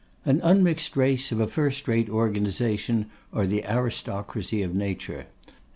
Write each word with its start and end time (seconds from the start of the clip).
An 0.25 0.41
unmixed 0.43 0.97
race 0.97 1.31
of 1.31 1.39
a 1.39 1.45
firstrate 1.47 2.09
organisation 2.09 3.05
are 3.31 3.45
the 3.45 3.63
aristocracy 3.71 4.63
of 4.63 4.73
Nature. 4.73 5.27